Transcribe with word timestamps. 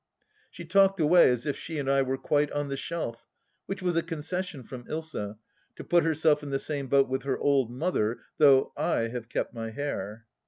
She 0.49 0.65
talked 0.65 0.99
away 0.99 1.29
as 1.29 1.45
if 1.45 1.55
she 1.55 1.77
and 1.77 1.87
I 1.87 2.01
were 2.01 2.17
quite 2.17 2.51
on 2.53 2.69
the 2.69 2.75
shelf, 2.75 3.27
which 3.67 3.83
was 3.83 3.95
a 3.95 4.01
concession 4.01 4.63
from 4.63 4.85
Ilsa, 4.87 5.37
to 5.75 5.83
put 5.83 6.03
herself 6.05 6.41
in 6.41 6.49
the 6.49 6.57
same 6.57 6.87
boat 6.87 7.07
with 7.07 7.21
her 7.21 7.37
old 7.37 7.69
mother, 7.69 8.21
though 8.39 8.73
I 8.75 9.09
have 9.09 9.29
kept 9.29 9.53
my 9.53 9.69
hair. 9.69 10.25